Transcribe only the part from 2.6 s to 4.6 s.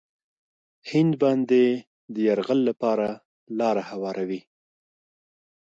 لپاره لاره هواروي.